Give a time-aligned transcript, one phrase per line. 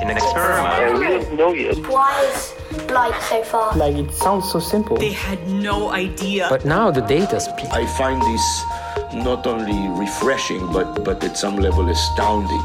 [0.00, 0.98] In an experiment.
[1.00, 1.76] we don't know yet.
[1.88, 3.76] Why is light so far?
[3.76, 4.96] Like it sounds so simple.
[4.96, 6.46] They had no idea.
[6.48, 7.70] But now the data speaks.
[7.70, 8.64] I find this
[9.12, 12.62] not only refreshing, but, but at some level astounding.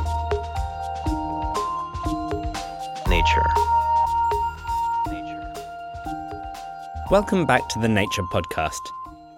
[3.10, 3.75] Nature.
[7.12, 8.80] Welcome back to the Nature Podcast.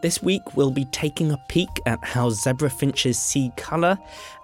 [0.01, 3.99] This week we'll be taking a peek at how zebra finches see colour,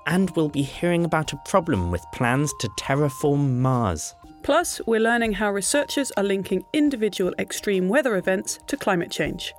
[0.07, 4.13] and we'll be hearing about a problem with plans to terraform Mars.
[4.41, 9.53] Plus, we're learning how researchers are linking individual extreme weather events to climate change.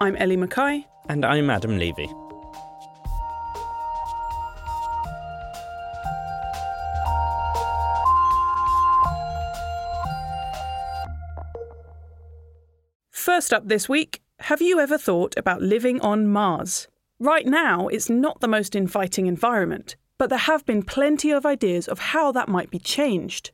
[0.00, 0.86] I'm Ellie Mackay.
[1.10, 2.08] And I'm Adam Levy.
[13.34, 16.86] First up this week, have you ever thought about living on Mars?
[17.18, 21.88] Right now, it's not the most inviting environment, but there have been plenty of ideas
[21.88, 23.50] of how that might be changed.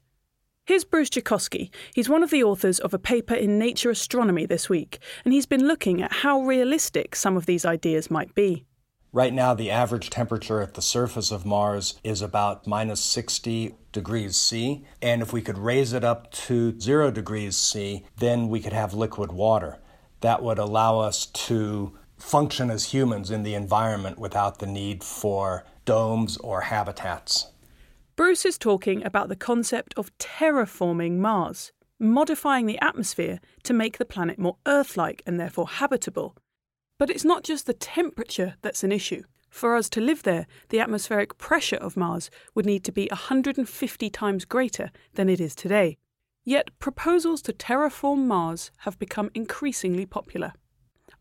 [0.67, 1.71] Here's Bruce Jakosky.
[1.95, 5.47] He's one of the authors of a paper in Nature Astronomy this week, and he's
[5.47, 8.67] been looking at how realistic some of these ideas might be.
[9.13, 14.37] Right now, the average temperature at the surface of Mars is about minus 60 degrees
[14.37, 14.87] C.
[15.03, 18.95] And if we could raise it up to zero degrees C, then we could have
[18.95, 19.79] liquid water.
[20.21, 25.65] That would allow us to function as humans in the environment without the need for
[25.85, 27.51] domes or habitats.
[28.15, 34.05] Bruce is talking about the concept of terraforming Mars, modifying the atmosphere to make the
[34.05, 36.37] planet more Earth like and therefore habitable.
[37.01, 39.23] But it's not just the temperature that's an issue.
[39.49, 44.11] For us to live there, the atmospheric pressure of Mars would need to be 150
[44.11, 45.97] times greater than it is today.
[46.45, 50.53] Yet proposals to terraform Mars have become increasingly popular.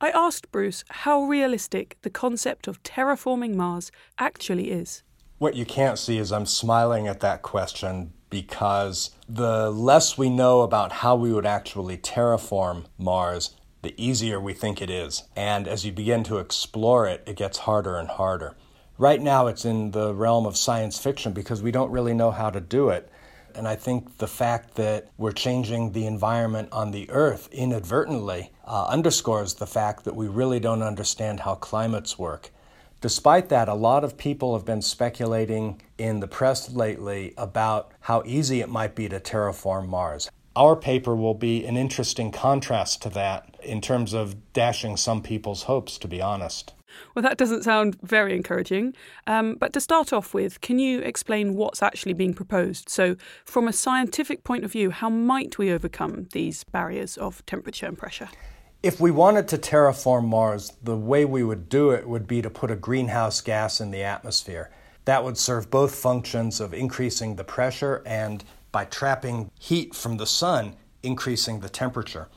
[0.01, 5.03] I asked Bruce how realistic the concept of terraforming Mars actually is.
[5.37, 10.61] What you can't see is I'm smiling at that question because the less we know
[10.61, 15.23] about how we would actually terraform Mars, the easier we think it is.
[15.35, 18.55] And as you begin to explore it, it gets harder and harder.
[18.97, 22.49] Right now, it's in the realm of science fiction because we don't really know how
[22.49, 23.09] to do it.
[23.55, 28.85] And I think the fact that we're changing the environment on the Earth inadvertently uh,
[28.87, 32.51] underscores the fact that we really don't understand how climates work.
[33.01, 38.21] Despite that, a lot of people have been speculating in the press lately about how
[38.25, 40.29] easy it might be to terraform Mars.
[40.55, 45.63] Our paper will be an interesting contrast to that in terms of dashing some people's
[45.63, 46.73] hopes, to be honest.
[47.13, 48.95] Well, that doesn't sound very encouraging.
[49.27, 52.89] Um, but to start off with, can you explain what's actually being proposed?
[52.89, 53.15] So,
[53.45, 57.97] from a scientific point of view, how might we overcome these barriers of temperature and
[57.97, 58.29] pressure?
[58.81, 62.49] If we wanted to terraform Mars, the way we would do it would be to
[62.49, 64.71] put a greenhouse gas in the atmosphere.
[65.05, 70.25] That would serve both functions of increasing the pressure and, by trapping heat from the
[70.25, 72.29] sun, increasing the temperature.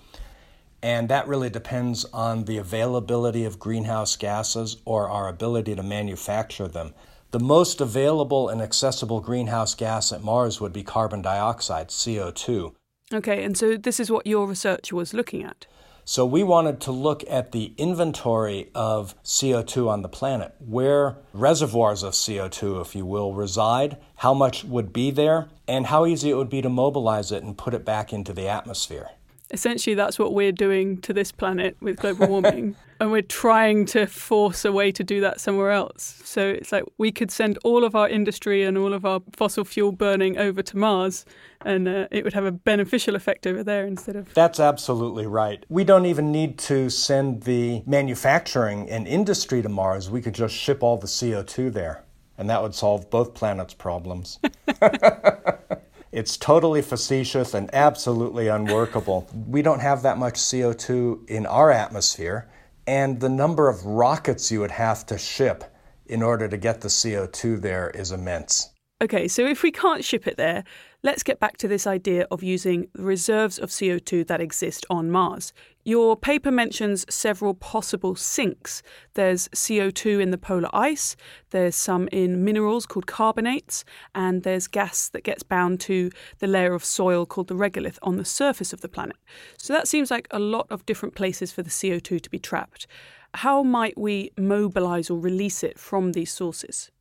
[0.82, 6.66] And that really depends on the availability of greenhouse gases or our ability to manufacture
[6.66, 6.94] them.
[7.30, 12.74] The most available and accessible greenhouse gas at Mars would be carbon dioxide, CO2.
[13.14, 15.66] Okay, and so this is what your research was looking at?
[16.04, 22.02] So we wanted to look at the inventory of CO2 on the planet, where reservoirs
[22.02, 26.34] of CO2, if you will, reside, how much would be there, and how easy it
[26.34, 29.10] would be to mobilize it and put it back into the atmosphere.
[29.52, 32.76] Essentially, that's what we're doing to this planet with global warming.
[33.02, 36.22] and we're trying to force a way to do that somewhere else.
[36.24, 39.64] So it's like we could send all of our industry and all of our fossil
[39.64, 41.26] fuel burning over to Mars,
[41.64, 44.32] and uh, it would have a beneficial effect over there instead of.
[44.34, 45.66] That's absolutely right.
[45.68, 50.08] We don't even need to send the manufacturing and industry to Mars.
[50.08, 52.04] We could just ship all the CO2 there,
[52.38, 54.38] and that would solve both planets' problems.
[56.12, 59.26] It's totally facetious and absolutely unworkable.
[59.46, 62.50] We don't have that much CO2 in our atmosphere,
[62.86, 65.64] and the number of rockets you would have to ship
[66.04, 68.68] in order to get the CO2 there is immense.
[69.00, 70.64] Okay, so if we can't ship it there,
[71.02, 75.10] let's get back to this idea of using the reserves of CO2 that exist on
[75.10, 75.52] Mars.
[75.84, 78.84] Your paper mentions several possible sinks.
[79.14, 81.16] There's CO2 in the polar ice,
[81.50, 83.84] there's some in minerals called carbonates,
[84.14, 88.16] and there's gas that gets bound to the layer of soil called the regolith on
[88.16, 89.16] the surface of the planet.
[89.58, 92.86] So that seems like a lot of different places for the CO2 to be trapped.
[93.34, 96.91] How might we mobilize or release it from these sources?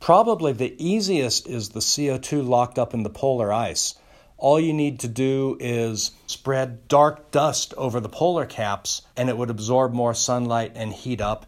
[0.00, 3.94] Probably the easiest is the CO2 locked up in the polar ice.
[4.36, 9.36] All you need to do is spread dark dust over the polar caps and it
[9.36, 11.46] would absorb more sunlight and heat up.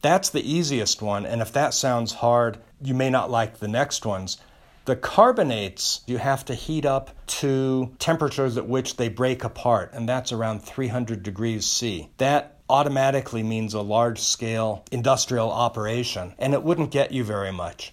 [0.00, 4.06] That's the easiest one, and if that sounds hard, you may not like the next
[4.06, 4.38] ones.
[4.84, 10.08] The carbonates you have to heat up to temperatures at which they break apart, and
[10.08, 12.08] that's around 300 degrees C.
[12.18, 17.92] That automatically means a large scale industrial operation, and it wouldn't get you very much.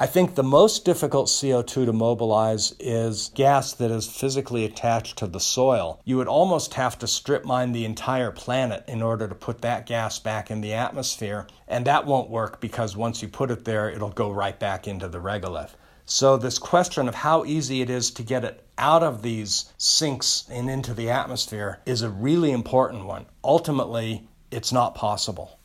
[0.00, 5.26] I think the most difficult CO2 to mobilize is gas that is physically attached to
[5.26, 6.00] the soil.
[6.04, 9.86] You would almost have to strip mine the entire planet in order to put that
[9.86, 13.90] gas back in the atmosphere, and that won't work because once you put it there,
[13.90, 15.72] it'll go right back into the regolith.
[16.10, 20.44] So, this question of how easy it is to get it out of these sinks
[20.50, 23.26] and into the atmosphere is a really important one.
[23.44, 25.58] Ultimately, it's not possible.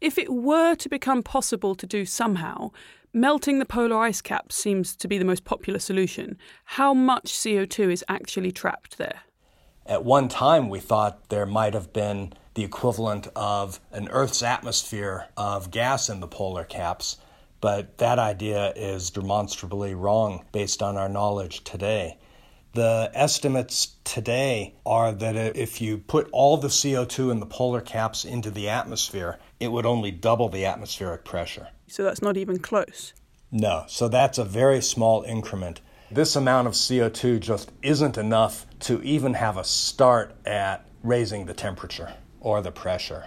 [0.00, 2.70] If it were to become possible to do somehow,
[3.16, 6.36] Melting the polar ice cap seems to be the most popular solution.
[6.64, 9.20] How much CO2 is actually trapped there?
[9.86, 15.28] At one time, we thought there might have been the equivalent of an Earth's atmosphere
[15.36, 17.18] of gas in the polar caps,
[17.64, 22.18] but that idea is demonstrably wrong based on our knowledge today.
[22.74, 28.26] The estimates today are that if you put all the CO2 in the polar caps
[28.26, 31.68] into the atmosphere, it would only double the atmospheric pressure.
[31.86, 33.14] So that's not even close.
[33.50, 35.80] No, so that's a very small increment.
[36.10, 41.54] This amount of CO2 just isn't enough to even have a start at raising the
[41.54, 43.24] temperature or the pressure.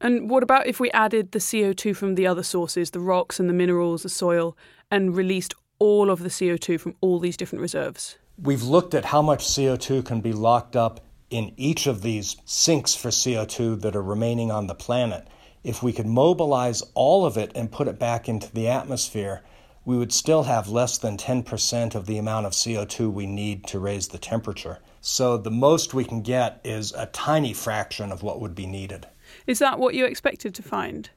[0.00, 3.48] And what about if we added the CO2 from the other sources, the rocks and
[3.48, 4.56] the minerals, the soil,
[4.90, 8.16] and released all of the CO2 from all these different reserves?
[8.42, 12.94] We've looked at how much CO2 can be locked up in each of these sinks
[12.94, 15.28] for CO2 that are remaining on the planet.
[15.62, 19.42] If we could mobilize all of it and put it back into the atmosphere,
[19.84, 23.78] we would still have less than 10% of the amount of CO2 we need to
[23.78, 24.78] raise the temperature.
[25.02, 29.06] So the most we can get is a tiny fraction of what would be needed.
[29.46, 31.10] Is that what you expected to find?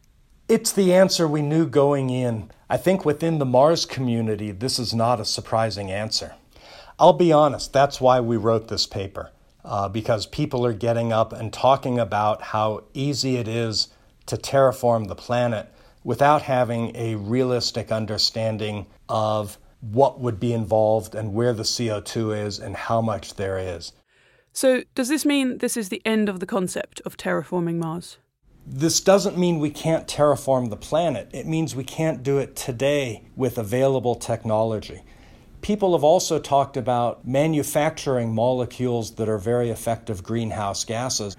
[0.50, 2.52] It's the answer we knew going in.
[2.70, 6.36] I think within the Mars community, this is not a surprising answer.
[7.00, 9.32] I'll be honest, that's why we wrote this paper,
[9.66, 13.88] uh, because people are getting up and talking about how easy it is
[14.28, 15.70] to terraform the planet
[16.04, 22.60] without having a realistic understanding of what would be involved and where the CO2 is
[22.60, 23.92] and how much there is.
[24.56, 28.20] So, does this mean this is the end of the concept of terraforming Mars?
[28.68, 31.28] This doesn't mean we can't terraform the planet.
[31.34, 35.02] It means we can't do it today with available technology.
[35.62, 41.36] People have also talked about manufacturing molecules that are very effective greenhouse gases,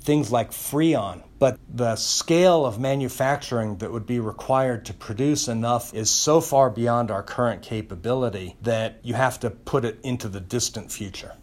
[0.00, 1.22] things like Freon.
[1.38, 6.68] But the scale of manufacturing that would be required to produce enough is so far
[6.70, 11.34] beyond our current capability that you have to put it into the distant future.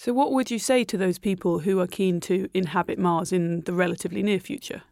[0.00, 3.62] So, what would you say to those people who are keen to inhabit Mars in
[3.62, 4.82] the relatively near future?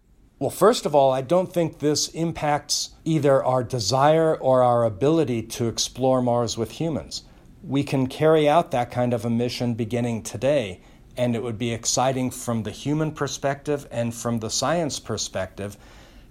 [0.40, 5.42] Well, first of all, I don't think this impacts either our desire or our ability
[5.42, 7.22] to explore Mars with humans.
[7.62, 10.80] We can carry out that kind of a mission beginning today,
[11.16, 15.76] and it would be exciting from the human perspective and from the science perspective.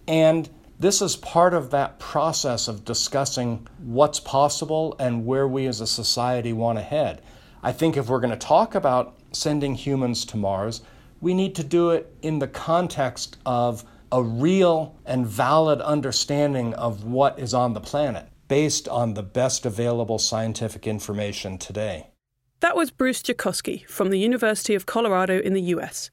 [0.06, 0.50] And
[0.82, 5.88] this is part of that process of discussing what's possible and where we as a
[5.88, 7.22] society want to head.
[7.66, 10.82] I think if we're going to talk about sending humans to Mars,
[11.20, 17.06] we need to do it in the context of a real and valid understanding of
[17.06, 22.12] what is on the planet based on the best available scientific information today.
[22.60, 26.12] That was Bruce Jakosky from the University of Colorado in the US.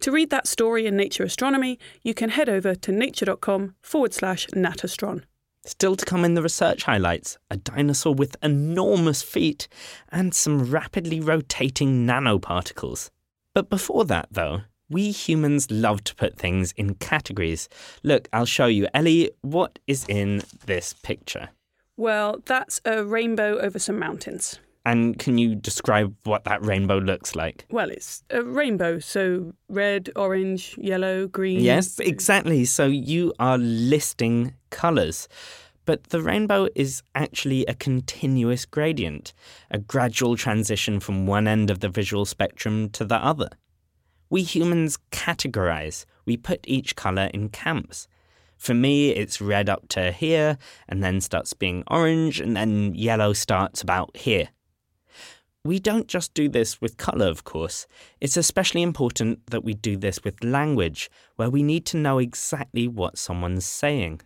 [0.00, 4.46] To read that story in Nature Astronomy, you can head over to nature.com forward slash
[4.54, 5.24] natastron.
[5.66, 9.66] Still to come in the research highlights a dinosaur with enormous feet
[10.10, 13.08] and some rapidly rotating nanoparticles.
[13.54, 17.70] But before that, though, we humans love to put things in categories.
[18.02, 18.88] Look, I'll show you.
[18.92, 21.48] Ellie, what is in this picture?
[21.96, 24.58] Well, that's a rainbow over some mountains.
[24.86, 27.64] And can you describe what that rainbow looks like?
[27.70, 31.60] Well, it's a rainbow, so red, orange, yellow, green.
[31.60, 32.66] Yes, exactly.
[32.66, 35.26] So you are listing colours.
[35.86, 39.32] But the rainbow is actually a continuous gradient,
[39.70, 43.50] a gradual transition from one end of the visual spectrum to the other.
[44.30, 48.08] We humans categorize, we put each colour in camps.
[48.56, 50.56] For me, it's red up to here,
[50.88, 54.48] and then starts being orange, and then yellow starts about here.
[55.66, 57.86] We don't just do this with colour, of course.
[58.20, 62.86] It's especially important that we do this with language, where we need to know exactly
[62.86, 64.20] what someone's saying.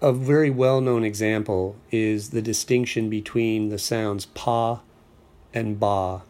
[0.00, 4.82] A very well known example is the distinction between the sounds pa
[5.52, 6.22] and ba.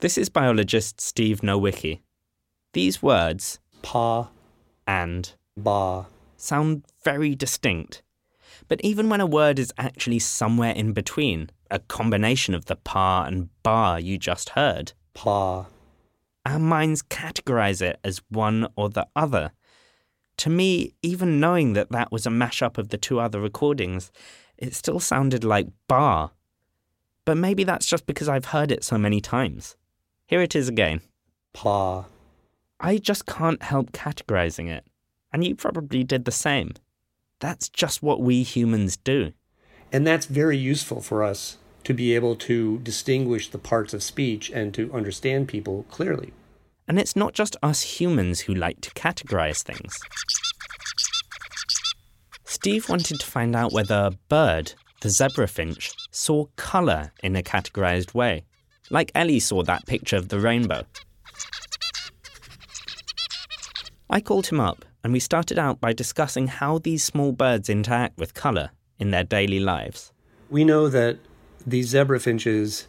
[0.00, 2.00] This is biologist Steve Nowicki.
[2.74, 4.28] These words, pa
[4.86, 8.02] and ba, sound very distinct.
[8.68, 13.24] But even when a word is actually somewhere in between, a combination of the pa
[13.24, 14.92] and ba you just heard.
[15.14, 15.66] Pa.
[16.46, 19.52] Our minds categorize it as one or the other.
[20.38, 24.10] To me, even knowing that that was a mashup of the two other recordings,
[24.56, 26.30] it still sounded like bar.
[27.24, 29.76] But maybe that's just because I've heard it so many times.
[30.26, 31.02] Here it is again.
[31.52, 32.06] Pa.
[32.78, 34.84] I just can't help categorizing it.
[35.32, 36.72] And you probably did the same.
[37.38, 39.32] That's just what we humans do.
[39.92, 44.50] And that's very useful for us to be able to distinguish the parts of speech
[44.50, 46.32] and to understand people clearly.
[46.86, 49.98] And it's not just us humans who like to categorize things.
[52.44, 57.42] Steve wanted to find out whether a bird, the zebra finch, saw colour in a
[57.42, 58.44] categorized way,
[58.90, 60.84] like Ellie saw that picture of the rainbow.
[64.10, 68.18] I called him up and we started out by discussing how these small birds interact
[68.18, 68.70] with colour
[69.00, 70.12] in their daily lives.
[70.48, 71.18] We know that
[71.66, 72.86] these zebra finches,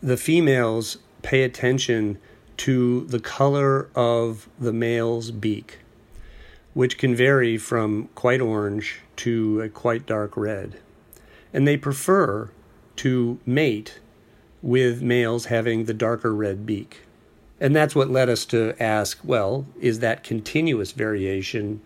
[0.00, 2.18] the females pay attention
[2.58, 5.78] to the color of the male's beak,
[6.74, 10.78] which can vary from quite orange to a quite dark red.
[11.52, 12.50] And they prefer
[12.96, 14.00] to mate
[14.60, 17.02] with males having the darker red beak.
[17.60, 21.80] And that's what led us to ask well, is that continuous variation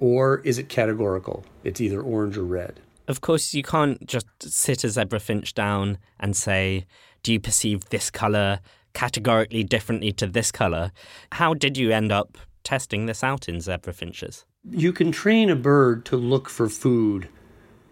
[0.00, 1.44] or is it categorical?
[1.64, 2.80] It's either orange or red.
[3.08, 6.84] Of course, you can't just sit a zebra finch down and say,
[7.22, 8.60] Do you perceive this colour
[8.92, 10.92] categorically differently to this colour?
[11.32, 14.44] How did you end up testing this out in zebra finches?
[14.70, 17.30] You can train a bird to look for food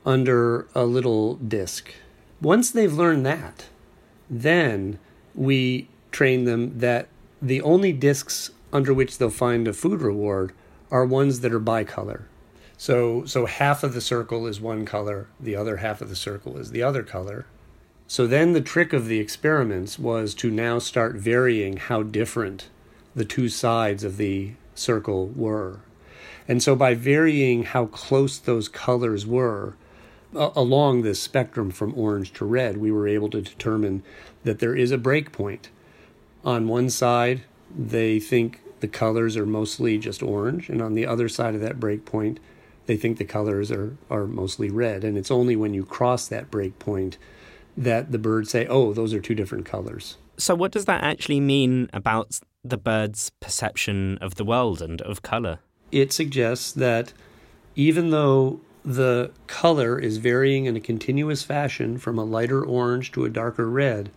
[0.05, 1.95] under a little disc.
[2.43, 3.65] Once they've learned that,
[4.29, 4.99] then
[5.35, 7.09] we train them that
[7.41, 10.53] the only discs under which they'll find a food reward
[10.91, 12.25] are ones that are bicolor.
[12.79, 16.59] So, so half of the circle is one color, the other half of the circle
[16.59, 17.47] is the other color.
[18.07, 22.69] So then the trick of the experiments was to now start varying how different
[23.15, 25.81] the two sides of the circle were.
[26.47, 29.75] And so by varying how close those colors were
[30.35, 34.03] uh, along this spectrum from orange to red, we were able to determine
[34.45, 35.71] that there is a break point.
[36.45, 37.43] On one side,
[37.77, 41.81] they think the colors are mostly just orange, and on the other side of that
[41.81, 42.39] break point,
[42.87, 45.05] they think the colors are, are mostly red.
[45.05, 47.19] And it's only when you cross that break point
[47.77, 50.17] that the birds say, oh, those are two different colors.
[50.39, 55.23] So, what does that actually mean about the bird's perception of the world and of
[55.23, 55.61] color?
[55.93, 57.13] It suggests that
[57.75, 63.25] even though the color is varying in a continuous fashion from a lighter orange to
[63.25, 64.11] a darker red,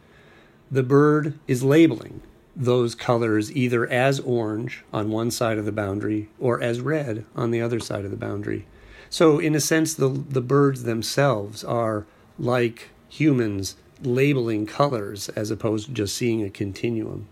[0.69, 2.21] the bird is labeling
[2.59, 7.51] those colors either as orange on one side of the boundary or as red on
[7.51, 8.67] the other side of the boundary.
[9.09, 12.05] So, in a sense, the, the birds themselves are
[12.37, 17.27] like humans labeling colors as opposed to just seeing a continuum.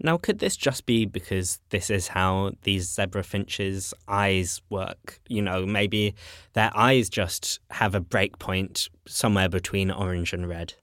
[0.00, 5.20] Now, could this just be because this is how these zebra finches' eyes work?
[5.28, 6.14] You know, maybe
[6.52, 10.74] their eyes just have a breakpoint somewhere between orange and red.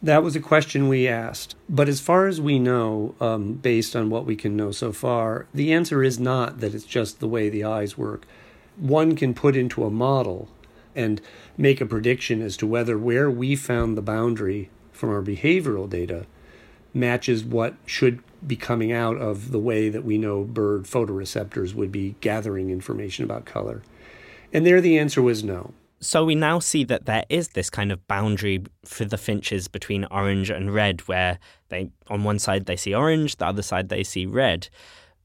[0.00, 1.56] That was a question we asked.
[1.68, 5.46] But as far as we know, um, based on what we can know so far,
[5.52, 8.24] the answer is not that it's just the way the eyes work.
[8.76, 10.48] One can put into a model
[10.94, 11.20] and
[11.56, 16.26] make a prediction as to whether where we found the boundary from our behavioral data
[16.94, 21.90] matches what should be coming out of the way that we know bird photoreceptors would
[21.90, 23.82] be gathering information about color.
[24.52, 25.72] And there the answer was no.
[26.00, 30.04] So we now see that there is this kind of boundary for the finches between
[30.06, 31.38] orange and red, where
[31.70, 34.68] they on one side they see orange, the other side they see red.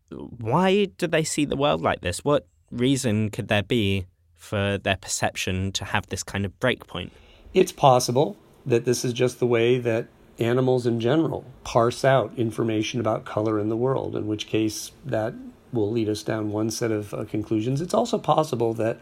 [0.10, 2.24] Why do they see the world like this?
[2.24, 7.12] What reason could there be for their perception to have this kind of breakpoint?
[7.54, 10.08] It's possible that this is just the way that
[10.40, 15.34] animals in general parse out information about color in the world, in which case that
[15.72, 17.82] will lead us down one set of uh, conclusions.
[17.82, 19.00] It's also possible that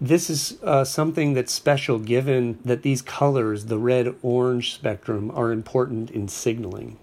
[0.00, 5.52] this is uh, something that's special given that these colors, the red orange spectrum, are
[5.52, 6.98] important in signaling.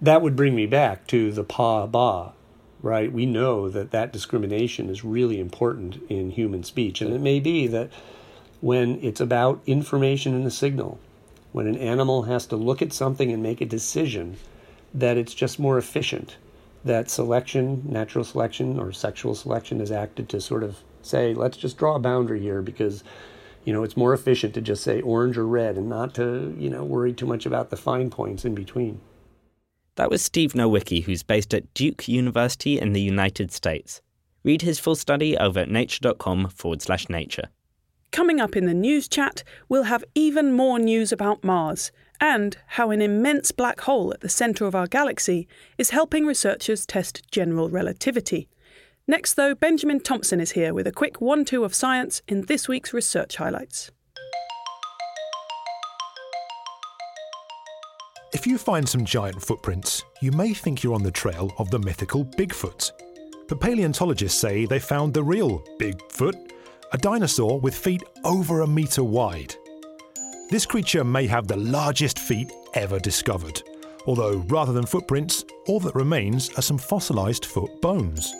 [0.00, 2.32] That would bring me back to the pa ba,
[2.82, 3.12] right?
[3.12, 7.00] We know that that discrimination is really important in human speech.
[7.00, 7.90] And it may be that
[8.60, 10.98] when it's about information in a signal,
[11.52, 14.36] when an animal has to look at something and make a decision,
[14.92, 16.36] that it's just more efficient.
[16.84, 21.78] That selection, natural selection or sexual selection, is acted to sort of say, let's just
[21.78, 23.02] draw a boundary here because,
[23.64, 26.70] you know, it's more efficient to just say orange or red and not to, you
[26.70, 29.00] know, worry too much about the fine points in between.
[29.96, 34.00] That was Steve Nowicki, who's based at Duke University in the United States.
[34.44, 37.48] Read his full study over at nature.com forward slash nature.
[38.10, 42.90] Coming up in the news chat, we'll have even more news about Mars and how
[42.90, 45.46] an immense black hole at the centre of our galaxy
[45.76, 48.48] is helping researchers test general relativity.
[49.10, 52.68] Next, though, Benjamin Thompson is here with a quick one two of science in this
[52.68, 53.90] week's research highlights.
[58.34, 61.78] If you find some giant footprints, you may think you're on the trail of the
[61.78, 62.92] mythical Bigfoot.
[63.48, 66.50] But paleontologists say they found the real Bigfoot,
[66.92, 69.54] a dinosaur with feet over a metre wide.
[70.50, 73.62] This creature may have the largest feet ever discovered,
[74.06, 78.34] although rather than footprints, all that remains are some fossilised foot bones.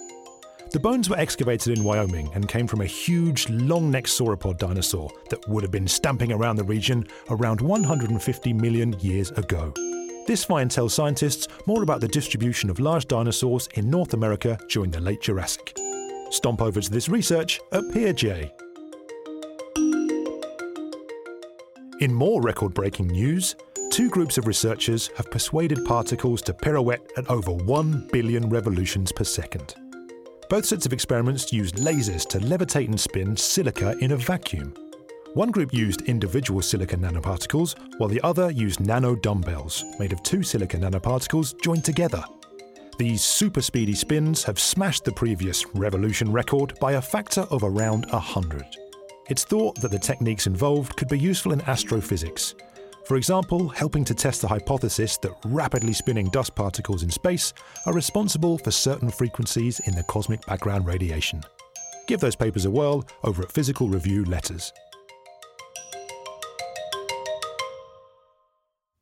[0.71, 5.11] The bones were excavated in Wyoming and came from a huge, long necked sauropod dinosaur
[5.31, 9.73] that would have been stamping around the region around 150 million years ago.
[10.27, 14.91] This find tells scientists more about the distribution of large dinosaurs in North America during
[14.91, 15.75] the late Jurassic.
[16.31, 18.51] Stomp over to this research at PeerJ.
[22.01, 23.57] In more record breaking news,
[23.91, 29.25] two groups of researchers have persuaded particles to pirouette at over 1 billion revolutions per
[29.25, 29.75] second.
[30.49, 34.73] Both sets of experiments used lasers to levitate and spin silica in a vacuum.
[35.35, 40.43] One group used individual silica nanoparticles, while the other used nano dumbbells made of two
[40.43, 42.25] silica nanoparticles joined together.
[42.99, 48.07] These super speedy spins have smashed the previous revolution record by a factor of around
[48.07, 48.65] 100.
[49.29, 52.55] It's thought that the techniques involved could be useful in astrophysics,
[53.09, 57.55] for example, helping to test the hypothesis that rapidly spinning dust particles in space
[57.87, 61.43] are responsible for certain frequencies in the cosmic background radiation.
[62.07, 64.75] Give those papers a whirl over at Physical Review Letters.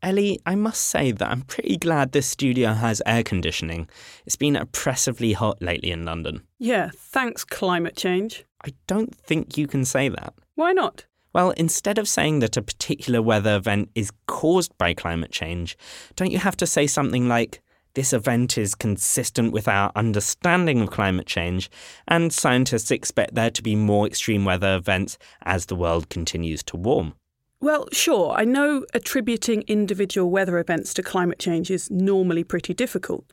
[0.05, 3.89] Ellie, I must say that I'm pretty glad this studio has air conditioning.
[4.25, 6.43] It's been oppressively hot lately in London.
[6.61, 8.45] Yeah, thanks, climate change.
[8.65, 10.35] I don't think you can say that.
[10.55, 11.07] Why not?
[11.37, 15.77] Well, instead of saying that a particular weather event is caused by climate change,
[16.15, 17.61] don't you have to say something like,
[17.93, 21.69] this event is consistent with our understanding of climate change,
[22.09, 26.79] and scientists expect there to be more extreme weather events as the world continues to
[26.79, 27.13] warm?
[27.61, 33.31] Well, sure, I know attributing individual weather events to climate change is normally pretty difficult.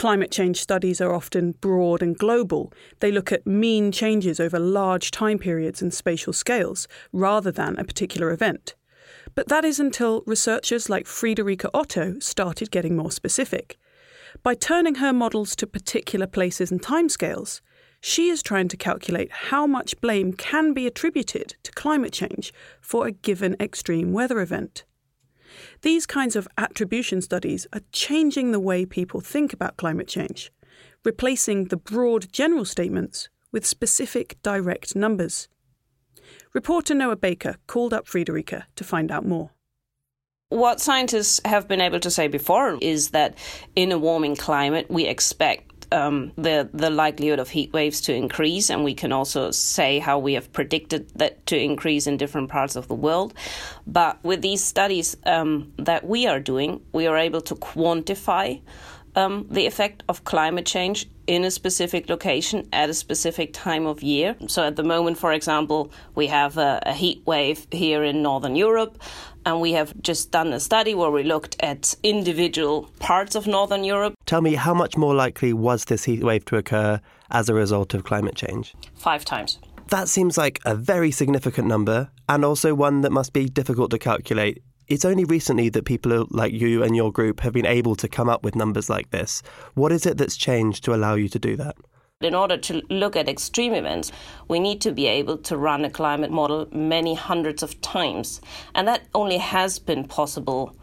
[0.00, 2.72] Climate change studies are often broad and global.
[3.00, 7.84] They look at mean changes over large time periods and spatial scales, rather than a
[7.84, 8.74] particular event.
[9.34, 13.76] But that is until researchers like Friederike Otto started getting more specific.
[14.42, 17.60] By turning her models to particular places and timescales,
[18.00, 23.06] she is trying to calculate how much blame can be attributed to climate change for
[23.06, 24.84] a given extreme weather event.
[25.82, 30.52] These kinds of attribution studies are changing the way people think about climate change,
[31.04, 35.48] replacing the broad general statements with specific direct numbers.
[36.52, 39.50] Reporter Noah Baker called up Friederike to find out more.
[40.48, 43.38] What scientists have been able to say before is that
[43.76, 48.70] in a warming climate, we expect um, the the likelihood of heat waves to increase,
[48.70, 52.76] and we can also say how we have predicted that to increase in different parts
[52.76, 53.34] of the world.
[53.86, 58.60] But with these studies um, that we are doing, we are able to quantify
[59.16, 64.02] um, the effect of climate change in a specific location at a specific time of
[64.02, 64.36] year.
[64.46, 68.56] So at the moment, for example, we have a, a heat wave here in Northern
[68.56, 68.98] Europe.
[69.46, 73.84] And we have just done a study where we looked at individual parts of Northern
[73.84, 74.14] Europe.
[74.26, 77.00] Tell me, how much more likely was this heat wave to occur
[77.30, 78.74] as a result of climate change?
[78.96, 79.58] Five times.
[79.88, 83.98] That seems like a very significant number, and also one that must be difficult to
[83.98, 84.62] calculate.
[84.86, 88.28] It's only recently that people like you and your group have been able to come
[88.28, 89.42] up with numbers like this.
[89.74, 91.76] What is it that's changed to allow you to do that?
[92.22, 94.12] In order to look at extreme events,
[94.46, 98.42] we need to be able to run a climate model many hundreds of times.
[98.74, 100.76] And that only has been possible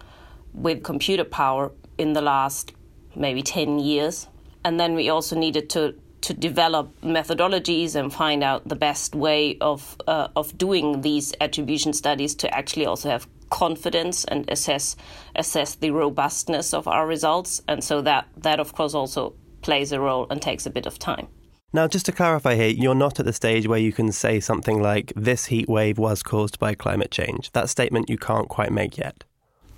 [0.52, 2.74] with computer power in the last
[3.16, 4.26] maybe 10 years.
[4.64, 9.60] And then we also needed to to develop methodologies and find out the best way
[9.62, 14.96] of uh, of doing these attribution studies to actually also have confidence and assess
[15.36, 19.36] assess the robustness of our results and so that that of course also
[19.68, 21.28] plays a role and takes a bit of time
[21.74, 24.82] now just to clarify here you're not at the stage where you can say something
[24.82, 28.98] like this heat wave was caused by climate change that statement you can't quite make
[28.98, 29.24] yet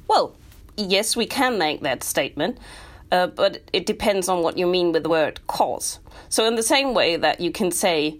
[0.08, 0.36] well
[0.78, 2.58] yes we can make that statement
[3.12, 6.00] uh, but it depends on what you mean with the word cause.
[6.30, 8.20] So, in the same way that you can say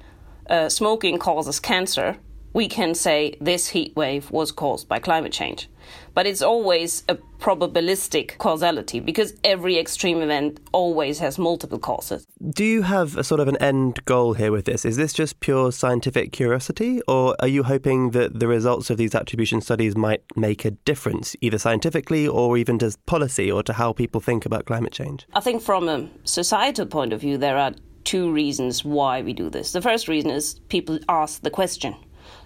[0.50, 2.18] uh, smoking causes cancer,
[2.54, 5.70] we can say this heat wave was caused by climate change.
[6.14, 12.28] But it's always a probabilistic causality because every extreme event always has multiple causes.
[12.52, 14.86] Do you have a sort of an end goal here with this?
[14.86, 19.16] Is this just pure scientific curiosity, or are you hoping that the results of these
[19.16, 23.94] attribution studies might make a difference, either scientifically or even to policy or to how
[23.94, 25.26] people think about climate change?
[25.34, 29.50] I think from a societal point of view, there are two reasons why we do
[29.50, 29.72] this.
[29.72, 31.96] The first reason is people ask the question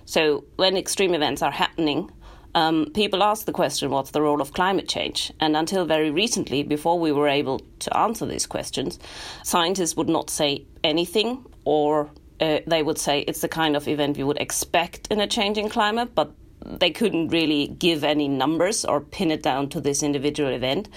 [0.06, 2.12] so when extreme events are happening,
[2.56, 5.32] um, people ask the question, what's the role of climate change?
[5.40, 9.00] And until very recently, before we were able to answer these questions,
[9.44, 14.18] scientists would not say anything, or uh, they would say it's the kind of event
[14.18, 16.32] we would expect in a changing climate, but
[16.66, 20.90] they couldn't really give any numbers or pin it down to this individual event.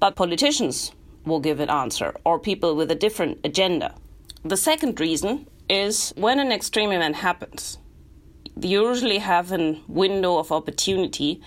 [0.00, 0.92] But politicians
[1.24, 3.94] will give an answer, or people with a different agenda.
[4.44, 7.78] The second reason is when an extreme event happens,
[8.60, 11.40] usually have a window of opportunity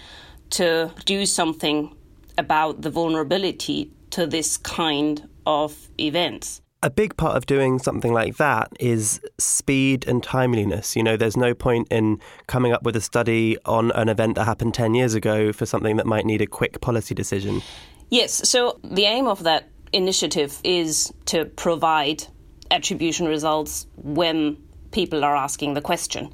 [0.51, 1.95] to do something
[2.37, 6.61] about the vulnerability to this kind of events.
[6.83, 10.95] A big part of doing something like that is speed and timeliness.
[10.95, 14.45] You know, there's no point in coming up with a study on an event that
[14.45, 17.61] happened 10 years ago for something that might need a quick policy decision.
[18.09, 22.23] Yes, so the aim of that initiative is to provide
[22.69, 24.57] attribution results when
[24.91, 26.33] people are asking the question.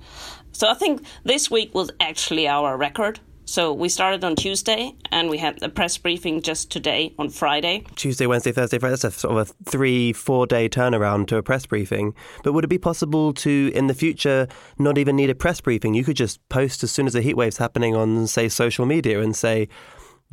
[0.52, 3.20] So I think this week was actually our record.
[3.46, 7.84] So we started on Tuesday and we had a press briefing just today on Friday.
[7.96, 8.94] Tuesday, Wednesday, Thursday, Friday.
[8.94, 12.14] That's a sort of a three, four day turnaround to a press briefing.
[12.44, 14.48] But would it be possible to, in the future,
[14.80, 15.94] not even need a press briefing?
[15.94, 19.20] You could just post as soon as the heat wave's happening on, say, social media
[19.22, 19.68] and say,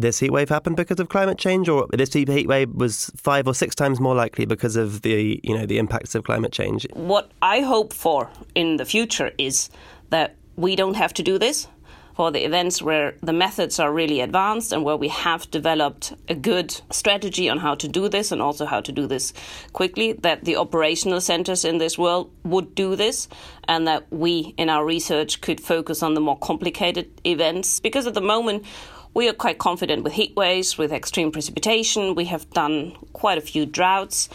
[0.01, 3.55] this heat wave happened because of climate change, or this heat wave was five or
[3.55, 6.87] six times more likely because of the you know the impacts of climate change.
[6.95, 9.71] What I hope for in the future is
[10.11, 11.69] that we don't have to do this
[12.21, 16.35] for the events where the methods are really advanced and where we have developed a
[16.35, 19.33] good strategy on how to do this and also how to do this
[19.73, 23.27] quickly, that the operational centers in this world would do this
[23.69, 27.81] and that we in our research could focus on the more complicated events.
[27.81, 28.67] Because at the moment,
[29.15, 32.15] we are quite confident with heat waves, with extreme precipitation.
[32.15, 34.29] We have done quite a few droughts.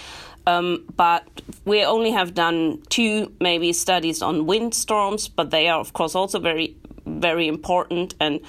[0.47, 1.27] Um, but
[1.65, 6.39] we only have done two maybe studies on windstorms, but they are of course also
[6.39, 8.39] very very important and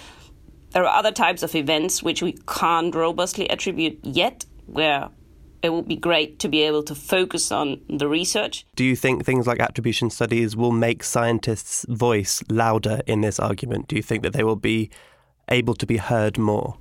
[0.71, 5.09] there are other types of events which we can't robustly attribute yet where
[5.63, 8.67] it would be great to be able to focus on the research.
[8.77, 13.89] Do you think things like attribution studies will make scientists' voice louder in this argument?
[13.89, 14.91] Do you think that they will be
[15.49, 16.77] able to be heard more?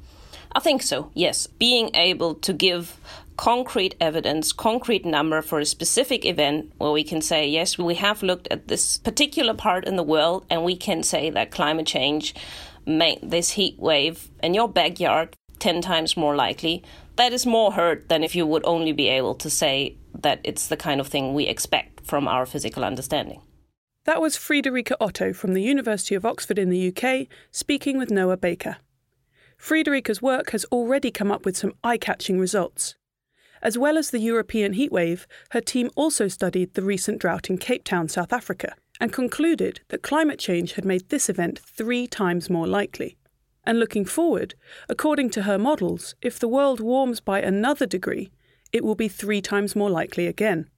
[0.53, 1.47] I think so, yes.
[1.47, 2.97] Being able to give
[3.37, 8.23] concrete evidence, concrete number for a specific event where we can say, yes, we have
[8.23, 12.33] looked at this particular part in the world and we can say that climate change
[12.85, 16.83] made this heat wave in your backyard 10 times more likely.
[17.17, 20.67] That is more heard than if you would only be able to say that it's
[20.67, 23.41] the kind of thing we expect from our physical understanding.
[24.05, 28.37] That was Friederike Otto from the University of Oxford in the UK speaking with Noah
[28.37, 28.77] Baker.
[29.57, 32.93] Friederike's work has already come up with some eye catching results.
[33.63, 37.83] As well as the European heatwave, her team also studied the recent drought in Cape
[37.83, 42.67] Town, South Africa, and concluded that climate change had made this event three times more
[42.67, 43.17] likely.
[43.63, 44.53] And looking forward,
[44.87, 48.29] according to her models, if the world warms by another degree,
[48.71, 50.69] it will be three times more likely again.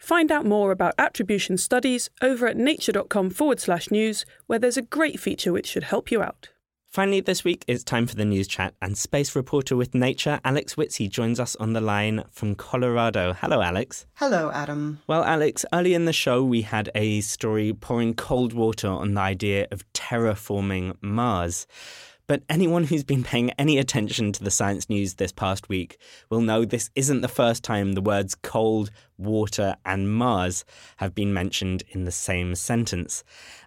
[0.00, 4.82] Find out more about attribution studies over at nature.com forward slash news, where there's a
[4.82, 6.48] great feature which should help you out.
[6.88, 10.74] Finally, this week it's time for the news chat, and space reporter with Nature, Alex
[10.74, 13.34] Witze, joins us on the line from Colorado.
[13.34, 14.06] Hello, Alex.
[14.14, 15.00] Hello, Adam.
[15.06, 19.20] Well, Alex, early in the show we had a story pouring cold water on the
[19.20, 21.66] idea of terraforming Mars.
[22.30, 26.40] But anyone who's been paying any attention to the science news this past week will
[26.40, 30.64] know this isn't the first time the words cold, water, and Mars
[30.98, 33.24] have been mentioned in the same sentence.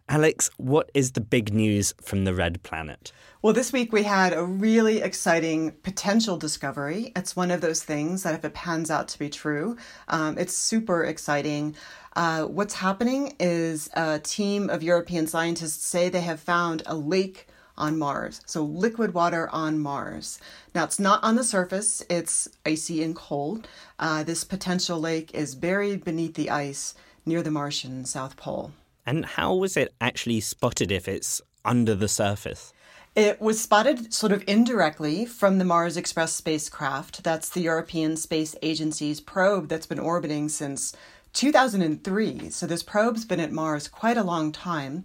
[0.08, 3.12] Alex, what is the big news from the red planet?
[3.42, 7.12] Well, this week we had a really exciting potential discovery.
[7.18, 9.76] It's one of those things that, if it pans out to be true,
[10.08, 11.76] um, it's super exciting.
[12.16, 17.48] Uh, what's happening is a team of European scientists say they have found a lake
[17.78, 18.42] on Mars.
[18.46, 20.40] So, liquid water on Mars.
[20.74, 23.68] Now, it's not on the surface, it's icy and cold.
[24.00, 26.94] Uh, this potential lake is buried beneath the ice
[27.26, 28.72] near the Martian South Pole.
[29.06, 32.74] And how was it actually spotted if it's under the surface?
[33.16, 37.24] It was spotted sort of indirectly from the Mars Express spacecraft.
[37.24, 40.96] That's the European Space Agency's probe that's been orbiting since
[41.34, 42.50] 2003.
[42.50, 45.04] So this probe's been at Mars quite a long time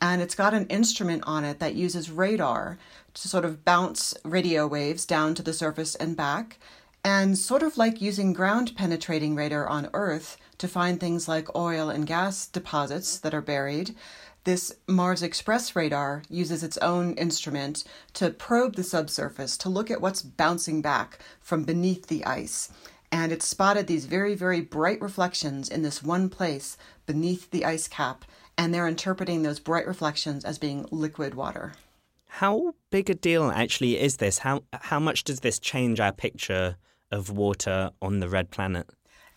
[0.00, 2.78] and it's got an instrument on it that uses radar
[3.14, 6.58] to sort of bounce radio waves down to the surface and back,
[7.04, 11.88] and sort of like using ground penetrating radar on Earth to find things like oil
[11.88, 13.94] and gas deposits that are buried.
[14.44, 17.84] This Mars Express radar uses its own instrument
[18.14, 22.70] to probe the subsurface to look at what's bouncing back from beneath the ice.
[23.12, 27.88] And it spotted these very, very bright reflections in this one place beneath the ice
[27.88, 28.24] cap
[28.60, 31.72] and they're interpreting those bright reflections as being liquid water.
[32.26, 34.36] How big a deal actually is this?
[34.36, 36.76] How how much does this change our picture
[37.10, 38.86] of water on the red planet?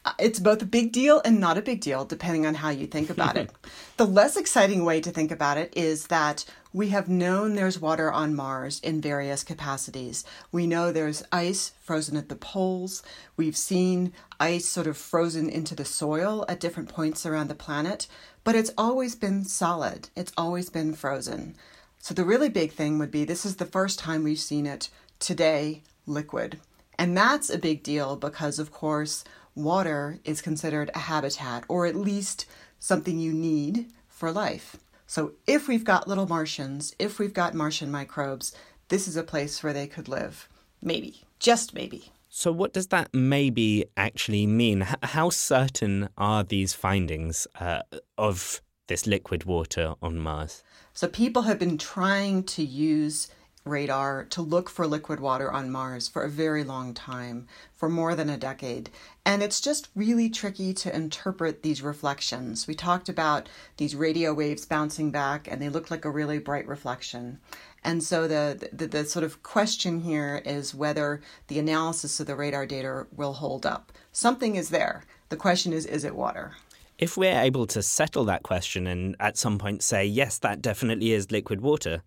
[0.05, 2.85] Uh, it's both a big deal and not a big deal, depending on how you
[2.85, 3.49] think about it.
[3.97, 8.11] the less exciting way to think about it is that we have known there's water
[8.11, 10.25] on Mars in various capacities.
[10.51, 13.03] We know there's ice frozen at the poles.
[13.37, 18.07] We've seen ice sort of frozen into the soil at different points around the planet,
[18.43, 21.55] but it's always been solid, it's always been frozen.
[21.99, 24.89] So the really big thing would be this is the first time we've seen it
[25.19, 26.59] today liquid.
[26.99, 29.23] And that's a big deal because, of course,
[29.55, 32.45] water is considered a habitat, or at least
[32.79, 34.77] something you need for life.
[35.07, 38.55] So, if we've got little Martians, if we've got Martian microbes,
[38.89, 40.47] this is a place where they could live.
[40.81, 42.12] Maybe, just maybe.
[42.35, 44.81] So, what does that maybe actually mean?
[45.03, 47.83] how certain are these findings uh,
[48.17, 50.63] of this liquid water on Mars?
[50.93, 53.27] So, people have been trying to use
[53.65, 58.15] radar to look for liquid water on Mars for a very long time, for more
[58.15, 58.89] than a decade.
[59.25, 62.67] And it's just really tricky to interpret these reflections.
[62.67, 63.47] We talked about
[63.77, 67.39] these radio waves bouncing back, and they look like a really bright reflection.
[67.83, 72.35] And so the, the, the sort of question here is whether the analysis of the
[72.35, 73.91] radar data will hold up.
[74.11, 75.03] Something is there.
[75.29, 76.53] The question is, is it water?
[76.97, 81.11] If we're able to settle that question and at some point say, yes, that definitely
[81.11, 82.03] is liquid water,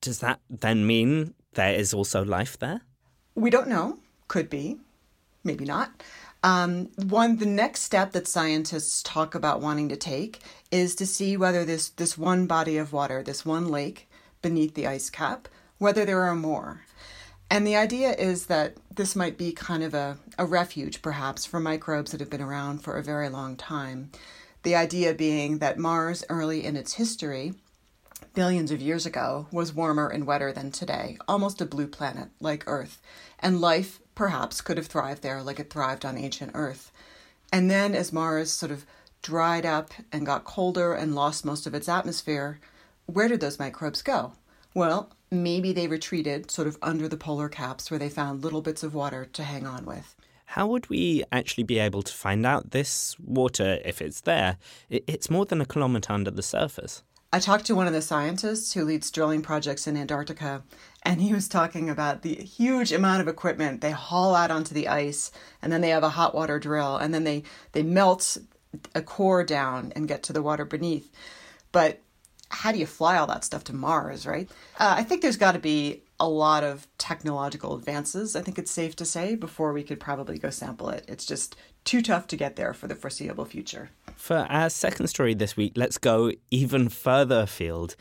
[0.00, 2.82] does that then mean there is also life there?
[3.34, 3.98] We don't know.
[4.28, 4.78] Could be.
[5.44, 6.02] Maybe not.
[6.42, 11.36] Um, one, the next step that scientists talk about wanting to take is to see
[11.36, 14.08] whether this, this one body of water, this one lake
[14.42, 16.82] beneath the ice cap, whether there are more.
[17.50, 21.60] And the idea is that this might be kind of a, a refuge, perhaps, for
[21.60, 24.10] microbes that have been around for a very long time.
[24.62, 27.54] The idea being that Mars, early in its history,
[28.36, 32.62] billions of years ago, was warmer and wetter than today, almost a blue planet like
[32.66, 33.00] Earth,
[33.40, 36.92] and life perhaps could have thrived there like it thrived on ancient Earth.
[37.50, 38.84] And then, as Mars sort of
[39.22, 42.60] dried up and got colder and lost most of its atmosphere,
[43.06, 44.32] where did those microbes go?
[44.74, 48.82] Well, maybe they retreated sort of under the polar caps where they found little bits
[48.82, 50.14] of water to hang on with.
[50.44, 54.58] How would we actually be able to find out this water, if it's there?
[54.90, 57.02] It's more than a kilometre under the surface.
[57.32, 60.62] I talked to one of the scientists who leads drilling projects in Antarctica,
[61.02, 64.88] and he was talking about the huge amount of equipment they haul out onto the
[64.88, 68.38] ice, and then they have a hot water drill, and then they, they melt
[68.94, 71.10] a core down and get to the water beneath.
[71.72, 72.00] But
[72.48, 74.48] how do you fly all that stuff to Mars, right?
[74.78, 78.70] Uh, I think there's got to be a lot of technological advances, I think it's
[78.70, 81.04] safe to say, before we could probably go sample it.
[81.08, 83.90] It's just too tough to get there for the foreseeable future.
[84.16, 87.96] For our second story this week, let's go even further afield.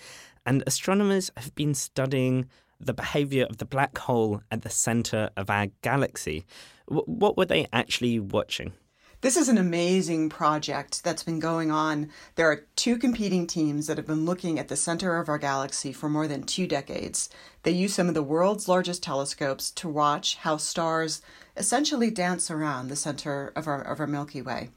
[0.45, 2.47] And astronomers have been studying
[2.79, 6.45] the behavior of the black hole at the center of our galaxy.
[6.89, 8.73] W- what were they actually watching?
[9.21, 12.11] This is an amazing project that's been going on.
[12.35, 15.93] There are two competing teams that have been looking at the center of our galaxy
[15.93, 17.29] for more than two decades.
[17.63, 21.21] They use some of the world's largest telescopes to watch how stars
[21.57, 24.69] essentially dance around the center of our, of our Milky Way.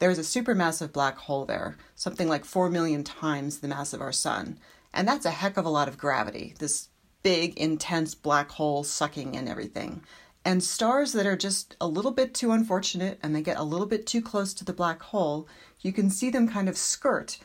[0.00, 4.12] There's a supermassive black hole there, something like 4 million times the mass of our
[4.12, 4.58] sun.
[4.92, 6.88] And that's a heck of a lot of gravity, this
[7.22, 10.02] big, intense black hole sucking in everything.
[10.44, 13.86] And stars that are just a little bit too unfortunate and they get a little
[13.86, 15.48] bit too close to the black hole,
[15.80, 17.38] you can see them kind of skirt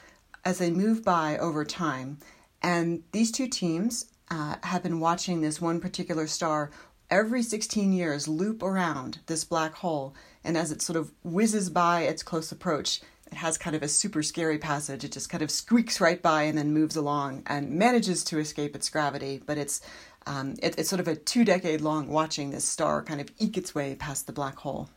[0.43, 2.17] as they move by over time.
[2.61, 6.71] And these two teams uh, have been watching this one particular star
[7.09, 10.13] every 16 years loop around this black hole.
[10.43, 13.87] And as it sort of whizzes by its close approach, it has kind of a
[13.87, 15.03] super scary passage.
[15.03, 18.75] It just kind of squeaks right by and then moves along and manages to escape
[18.75, 19.41] its gravity.
[19.45, 19.81] But it's
[20.25, 23.57] um, it, it's sort of a two decade long watching this star kind of eke
[23.57, 24.89] its way past the black hole.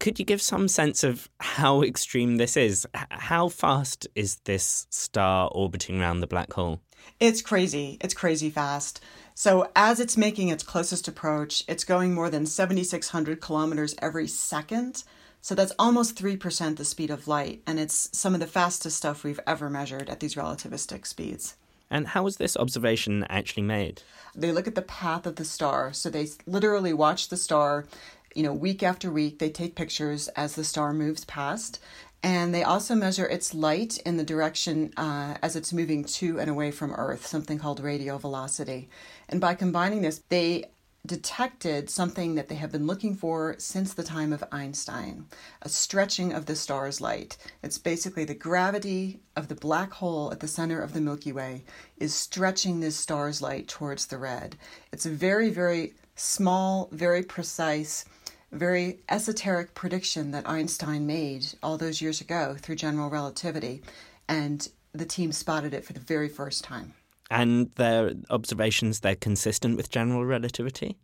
[0.00, 2.86] Could you give some sense of how extreme this is?
[2.94, 6.80] How fast is this star orbiting around the black hole?
[7.18, 7.98] It's crazy.
[8.00, 9.02] It's crazy fast.
[9.34, 15.04] So, as it's making its closest approach, it's going more than 7,600 kilometers every second.
[15.40, 17.62] So, that's almost 3% the speed of light.
[17.66, 21.56] And it's some of the fastest stuff we've ever measured at these relativistic speeds.
[21.90, 24.02] And how was this observation actually made?
[24.34, 25.92] They look at the path of the star.
[25.92, 27.86] So, they literally watch the star
[28.34, 31.80] you know, week after week, they take pictures as the star moves past.
[32.22, 36.50] And they also measure its light in the direction uh, as it's moving to and
[36.50, 38.88] away from Earth, something called radial velocity.
[39.28, 40.66] And by combining this, they
[41.08, 45.26] detected something that they have been looking for since the time of Einstein
[45.62, 47.36] a stretching of the star's light.
[47.62, 51.64] It's basically the gravity of the black hole at the center of the Milky Way
[51.96, 54.56] is stretching this star's light towards the red.
[54.92, 58.04] It's a very, very small, very precise
[58.52, 63.82] very esoteric prediction that Einstein made all those years ago through general relativity,
[64.26, 66.94] and the team spotted it for the very first time.
[67.30, 70.96] And their observations, they're consistent with general relativity?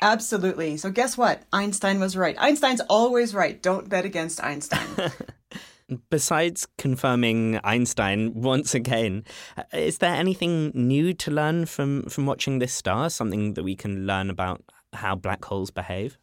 [0.00, 0.76] Absolutely.
[0.76, 1.42] So, guess what?
[1.52, 2.34] Einstein was right.
[2.38, 3.62] Einstein's always right.
[3.62, 5.12] Don't bet against Einstein.
[6.10, 9.24] Besides confirming Einstein once again,
[9.56, 13.10] uh, is there anything new to learn from, from watching this star?
[13.10, 14.62] Something that we can learn about
[14.94, 16.18] how black holes behave?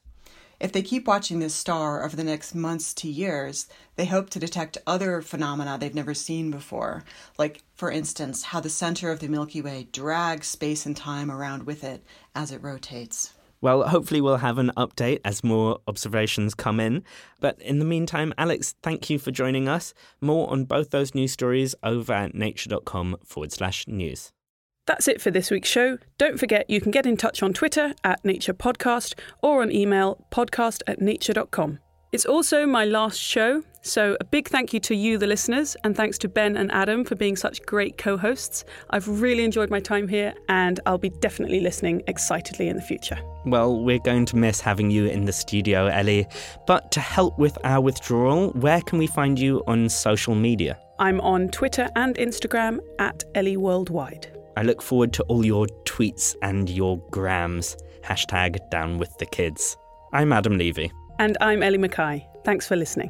[0.59, 4.39] If they keep watching this star over the next months to years, they hope to
[4.39, 7.05] detect other phenomena they've never seen before,
[7.37, 11.63] like, for instance, how the center of the Milky Way drags space and time around
[11.63, 12.03] with it
[12.35, 13.33] as it rotates.
[13.61, 17.03] Well, hopefully, we'll have an update as more observations come in.
[17.39, 19.93] But in the meantime, Alex, thank you for joining us.
[20.21, 24.31] More on both those news stories over at nature.com forward slash news.
[24.89, 25.99] That's it for this week's show.
[26.17, 30.25] Don't forget you can get in touch on Twitter at Nature Podcast or on email
[30.31, 31.77] podcast at nature.com.
[32.11, 35.95] It's also my last show, so a big thank you to you, the listeners, and
[35.95, 38.65] thanks to Ben and Adam for being such great co hosts.
[38.89, 43.19] I've really enjoyed my time here, and I'll be definitely listening excitedly in the future.
[43.45, 46.25] Well, we're going to miss having you in the studio, Ellie.
[46.65, 50.79] But to help with our withdrawal, where can we find you on social media?
[50.97, 54.38] I'm on Twitter and Instagram at Ellie Worldwide.
[54.59, 57.77] I look forward to all your tweets and your grams.
[58.01, 59.77] Hashtag down with the kids.
[60.11, 60.91] I'm Adam Levy.
[61.17, 62.27] And I'm Ellie Mackay.
[62.43, 63.09] Thanks for listening.